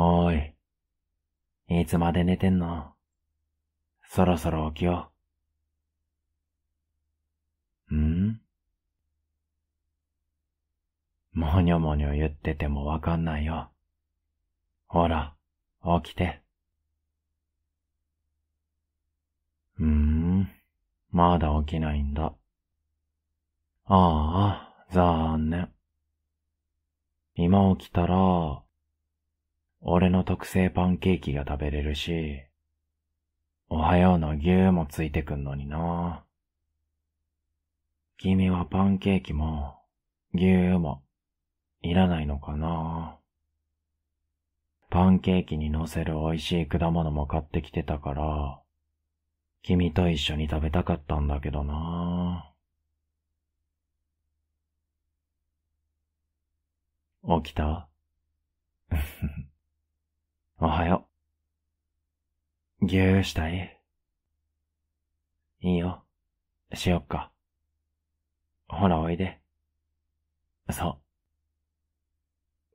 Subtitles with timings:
[0.00, 0.54] おー
[1.68, 1.80] い。
[1.80, 2.92] いつまで寝てんの？
[4.04, 5.10] そろそろ起きよ
[7.90, 7.96] う。
[7.96, 8.40] ん？
[11.32, 13.72] もにょもにょ言っててもわかんないよ。
[14.86, 15.34] ほら、
[16.04, 16.42] 起きて。
[19.80, 20.48] うーん、
[21.10, 22.32] まだ起きないんだ。
[23.86, 25.72] ああ、残念。
[27.34, 28.62] 今起きたら、
[29.80, 32.42] 俺の特製パンケーキが食べれるし、
[33.68, 36.24] おはようの牛もついてくんのにな。
[38.16, 39.78] 君はパンケーキも、
[40.34, 40.46] 牛
[40.78, 41.02] も、
[41.82, 43.18] いらないのかな。
[44.90, 48.60] パンケーキに乗せる美味しい果物も買ってきてたから、
[49.62, 52.52] 君と一緒に食べたかったんだけどな。
[57.42, 57.88] 起きた？
[60.60, 61.06] おはよ
[62.80, 62.86] う。
[62.86, 63.80] 牛したい？
[65.60, 66.02] いいよ。
[66.74, 67.30] しよっか。
[68.66, 69.38] ほらおいで。
[70.68, 70.98] そう。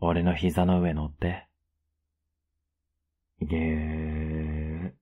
[0.00, 1.48] 俺の膝の上乗って。
[3.40, 4.92] ぎゅー。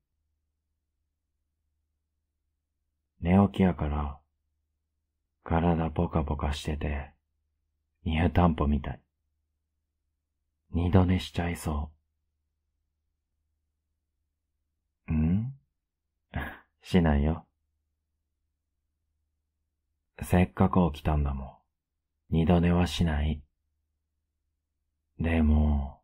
[3.20, 4.18] 寝起きやから、
[5.42, 7.10] 体ポカポカしてて、
[8.04, 9.00] 湯たんぽみたい。
[10.70, 11.94] 二度寝しちゃいそう。
[15.10, 15.54] ん
[16.82, 17.46] しないよ。
[20.22, 21.58] せっかく起きたんだもん。
[22.30, 23.40] 二度寝はしない。
[25.18, 26.00] でも、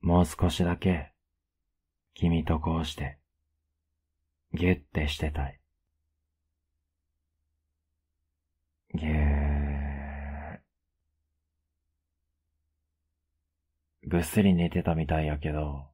[0.00, 1.12] もう少しだけ、
[2.14, 3.18] 君とこうして、
[4.54, 5.60] ぎゅってしてたい。
[8.94, 9.46] ぎゅー。
[14.08, 15.88] ぐっすり寝てたみたいやけど、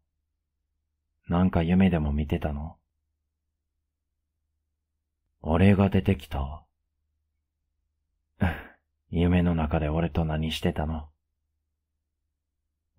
[1.29, 2.77] なんか夢でも見てたの？
[5.45, 6.63] 俺が出てきた
[9.11, 11.09] 夢の中で俺と何してたの？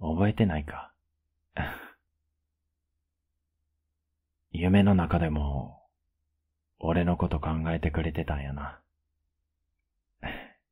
[0.01, 0.93] 覚えてないか？
[4.51, 5.81] 夢の中でも、
[6.79, 8.81] 俺のこと考えてくれてたんやな。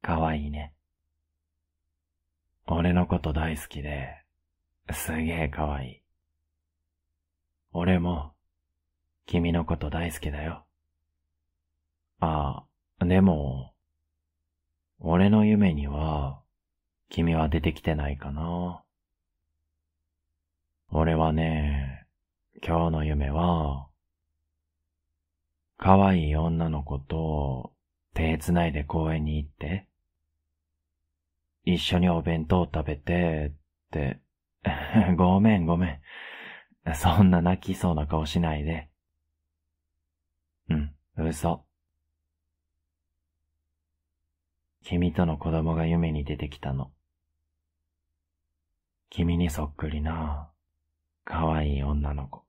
[0.02, 0.74] かわいいね。
[2.68, 4.26] 俺のこと大好きで、
[4.92, 6.02] すげえかわいい。
[7.72, 8.34] 俺も、
[9.26, 10.66] 君のこと大好きだよ。
[12.22, 12.64] あ、
[13.00, 13.74] でも、
[15.00, 16.40] 俺の夢には、
[17.10, 18.84] 君は出てきてないかな。
[20.92, 22.06] 俺はね、
[22.64, 23.88] 今日の夢は、
[25.78, 27.74] 可愛い女の子と
[28.14, 29.88] 手繋いで公園に行って、
[31.66, 34.20] 一緒にお弁当食べて、って、
[35.18, 36.02] ごめんごめ
[36.86, 36.94] ん。
[36.94, 38.90] そんな泣きそうな顔しないで。
[40.70, 41.66] うん、嘘。
[44.84, 46.92] 君との子供が夢に出てきたの。
[49.10, 50.50] 君にそっくりな
[51.26, 52.44] かわいい女の子。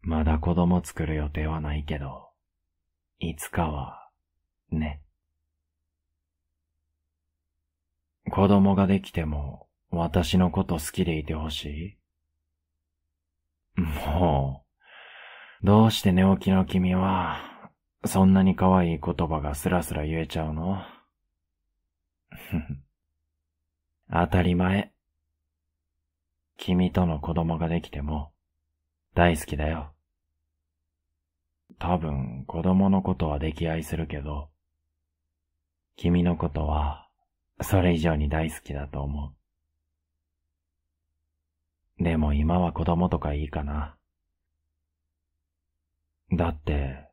[0.00, 2.30] まだ子供作る予定はないけど、
[3.20, 4.08] いつかは、
[4.70, 5.00] ね。
[8.30, 11.98] 子供ができても、私のこと好きでいてほし
[13.76, 14.64] いも
[15.62, 17.51] う、どうして寝起きの君は、
[18.04, 20.82] そんなに可愛い言葉がスラスラ言えちゃうの？
[24.10, 24.92] 当たり前。
[26.56, 28.32] 君との子供ができても
[29.14, 29.92] 大好きだよ。
[31.78, 34.50] 多分子供のことは溺愛するけど、
[35.96, 37.08] 君のことは
[37.60, 39.32] それ以上に大好きだと思
[42.00, 42.02] う。
[42.02, 43.96] でも今は子供とかいいかな。
[46.32, 47.11] だって、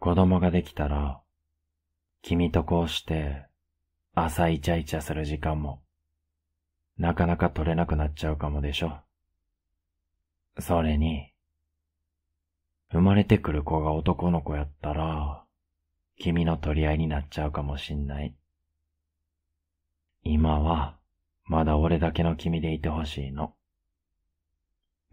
[0.00, 1.20] 子供ができたら、
[2.22, 3.46] 君とこうして
[4.14, 5.82] 朝イチャイチャする時間も
[6.98, 8.98] なかなか取れなくなっちゃうかもでしょ。
[10.58, 11.32] それに、
[12.90, 15.44] 生まれてくる子が男の子やったら、
[16.18, 18.34] 君の取り合いになっちゃうかもしんない。
[20.24, 20.96] 今は、
[21.44, 23.54] まだ俺だけの君でいてほしいの。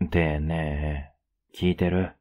[0.02, 1.14] でね
[1.54, 2.14] え、聞いてる？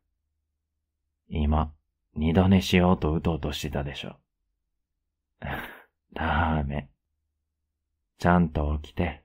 [1.28, 1.72] 今、
[2.16, 4.16] 二度寝しようとうとうとしてたでしょ。
[6.14, 6.88] ダメ。
[8.18, 9.24] ちゃんと起きて。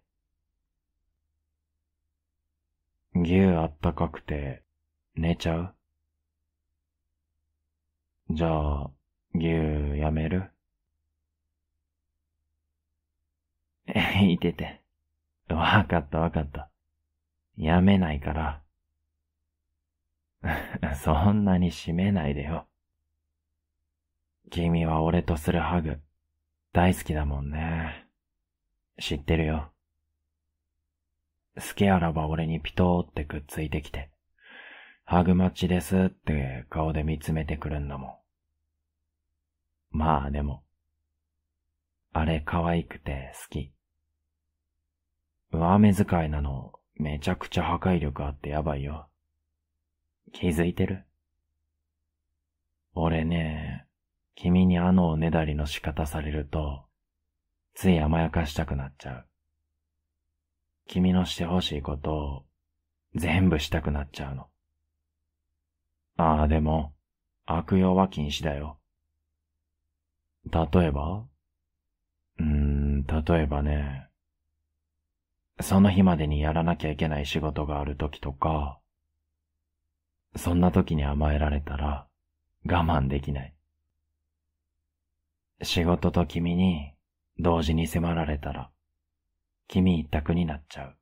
[3.14, 4.64] 牛あったかくて
[5.16, 5.76] 寝ちゃう
[8.32, 8.92] じゃあ、
[9.34, 9.48] 牛
[10.00, 10.52] やめる？
[13.88, 14.82] え、 いてて。
[15.50, 16.70] わかったわかった。
[17.58, 18.62] やめないから。
[20.96, 22.69] そんなに締めないでよ。
[24.50, 26.00] 君は俺とするハグ、
[26.74, 28.08] 大好きだもんね。
[29.00, 29.72] 知ってるよ。
[31.56, 34.10] 好きあらば俺にピトーってくっついてきて、
[35.06, 39.98] ハグマッチですって顔で見つめてくるんだもん。
[39.98, 40.64] まあでも、
[42.14, 43.72] あれ可愛くて好き。
[45.52, 49.08] 上目遣いなのめちゃくちゃ破壊力あってやばいよ。
[50.32, 51.06] 気づいてる？
[52.94, 53.69] 俺ね、
[54.42, 56.86] 君にあのおねだりの仕方されると、
[57.76, 59.26] つい甘やかしたくなっちゃう。
[60.88, 62.46] 君のしてほしいことを
[63.16, 64.48] 全部したくなっちゃうの。
[66.16, 66.94] ああ、でも、
[67.46, 68.80] 悪用は禁止だよ。
[70.46, 71.26] 例えば？
[72.40, 74.08] うーん、例えばね、
[75.60, 78.80] その日までにやらなきゃいけない仕事がある時とか、
[80.38, 82.08] そんな時に甘えられたら
[82.66, 83.54] 我慢できない。
[85.62, 86.94] 仕事と君に
[87.38, 88.72] 同時に迫られたら、
[89.68, 90.98] 君一択になっちゃう。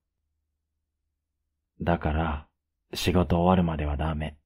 [1.82, 2.48] だから、
[2.94, 4.38] 仕事終わるまではダメ。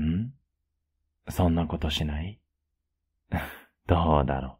[0.00, 0.32] ん？
[1.28, 2.40] そんなことしない？
[3.86, 4.58] どうだろう。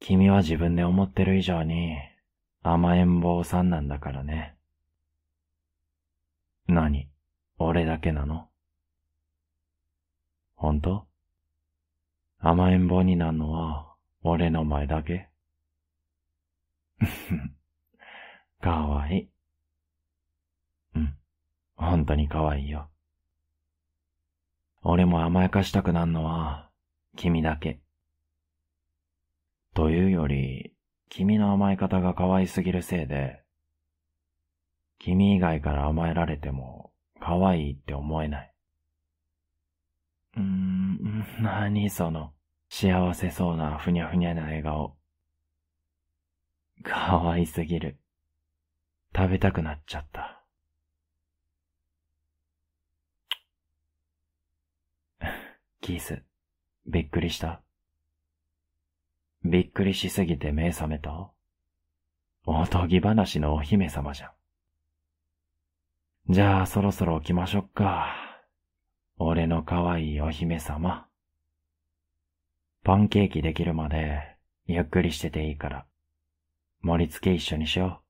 [0.00, 1.96] 君は自分で思ってる以上に
[2.62, 4.56] 甘えん坊さんなんだからね。
[6.66, 7.08] 何？
[7.58, 8.49] 俺だけなの？
[10.60, 11.06] 本当？
[12.38, 15.30] 甘えん坊になるのは俺の前だけ？
[18.60, 19.28] かわいい。
[20.96, 21.16] うん、
[21.76, 22.90] 本当にかわいいよ。
[24.82, 26.68] 俺も甘やかしたくなるのは
[27.16, 27.80] 君だけ。
[29.72, 30.74] というより、
[31.08, 33.42] 君の甘え方が可愛すぎるせいで、
[34.98, 38.52] 君以外から甘えられても可愛いって思えない。
[40.36, 42.32] うーん、何その
[42.68, 44.96] 幸せそうなふにゃふにゃな笑顔。
[46.82, 47.98] 可愛すぎる。
[49.14, 50.44] 食べたくなっちゃった。
[55.80, 56.22] キース、
[56.86, 57.62] びっくりした
[59.44, 61.30] びっくりしすぎて目覚めた
[62.44, 64.28] おとぎ話のお姫様じゃ
[66.28, 66.32] ん。
[66.32, 68.19] じゃあそろそろ起きましょっか。
[69.22, 71.06] 俺の可愛いお姫様。
[72.82, 74.34] パンケーキできるまで
[74.66, 75.86] ゆっくりしてていいから、
[76.80, 78.00] 盛り付け一緒にしよ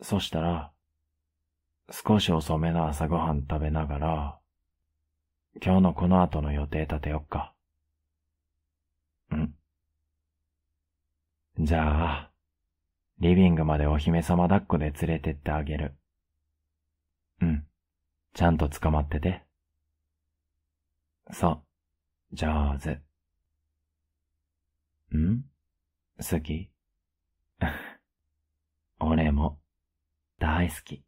[0.00, 0.04] う。
[0.04, 0.70] そしたら、
[1.90, 4.38] 少し遅めの朝ごはん食べながら、
[5.64, 7.54] 今日のこの後の予定立てよっか。
[9.30, 9.54] うん。
[11.58, 12.30] じゃあ、
[13.20, 15.94] リビングまでお姫様抱っこで連れてってあげる。
[17.40, 17.67] うん。
[18.34, 19.44] ちゃんと捕まってて。
[21.32, 21.62] そ
[22.32, 22.36] う。
[22.36, 23.00] 上手。
[25.16, 25.44] ん？
[26.18, 26.70] 好き？
[29.00, 29.58] 俺も、
[30.38, 31.02] 大好き。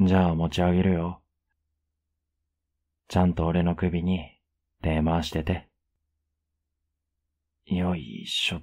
[0.00, 1.20] じゃあ持ち上げるよ。
[3.08, 4.38] ちゃんと俺の首に
[4.80, 5.68] 手回してて。
[7.66, 8.62] よいしょ